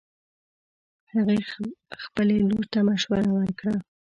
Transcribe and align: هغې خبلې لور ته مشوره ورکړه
هغې 1.13 1.37
خبلې 2.03 2.37
لور 2.49 2.65
ته 2.71 2.79
مشوره 2.87 3.27
ورکړه 3.37 3.75